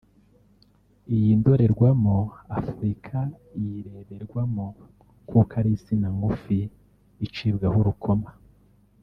[1.15, 2.17] Iyi ndorerwamo
[2.57, 3.17] Afurika
[3.59, 4.65] iyireberwamo
[5.29, 6.57] kuko ari insina ngufi
[7.25, 8.29] icibwaho urukoma